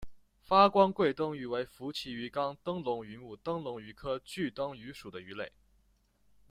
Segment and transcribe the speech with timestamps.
[0.41, 5.51] 发光炬灯鱼为辐鳍鱼纲灯笼鱼目灯笼鱼科炬灯鱼属的鱼类。